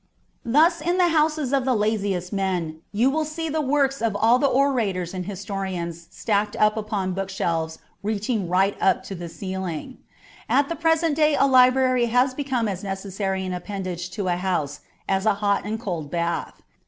[0.43, 4.15] Thus in the houses of the laziest of men you will see the works of
[4.15, 9.99] all the orators and historians stacked upon book shelves reaching right up to the ceiling.
[10.49, 14.79] At the present day a library has become as necessary an appendage to a house
[15.07, 16.63] as a hot and cold bath.